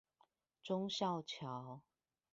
[0.63, 1.81] 忠孝橋